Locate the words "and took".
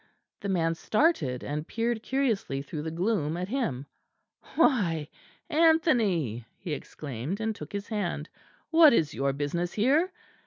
7.39-7.71